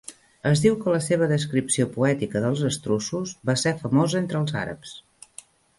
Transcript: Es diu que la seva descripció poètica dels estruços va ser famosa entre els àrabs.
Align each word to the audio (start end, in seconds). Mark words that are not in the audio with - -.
Es 0.51 0.61
diu 0.63 0.77
que 0.85 0.93
la 0.95 1.01
seva 1.07 1.27
descripció 1.33 1.87
poètica 1.99 2.43
dels 2.47 2.65
estruços 2.73 3.37
va 3.51 3.59
ser 3.67 3.77
famosa 3.87 4.21
entre 4.25 4.45
els 4.45 4.59
àrabs. 4.65 5.01